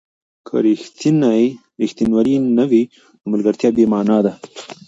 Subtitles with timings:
[0.47, 0.55] که
[1.81, 2.83] ریښتینولي نه وي،
[3.19, 4.33] نو ملګرتیا بې مانا ده.